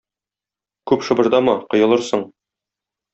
[0.91, 2.25] Күп шыбырдама, коелырсың!